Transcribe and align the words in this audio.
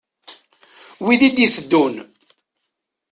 Wid 1.05 1.21
i 1.27 1.29
d-iteddun. 1.35 1.95